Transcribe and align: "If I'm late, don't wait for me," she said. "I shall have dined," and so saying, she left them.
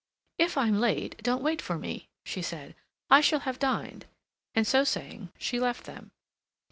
"If 0.39 0.57
I'm 0.57 0.79
late, 0.79 1.21
don't 1.21 1.43
wait 1.43 1.61
for 1.61 1.77
me," 1.77 2.09
she 2.25 2.41
said. 2.41 2.73
"I 3.11 3.21
shall 3.21 3.41
have 3.41 3.59
dined," 3.59 4.07
and 4.55 4.65
so 4.65 4.83
saying, 4.83 5.31
she 5.37 5.59
left 5.59 5.83
them. 5.83 6.09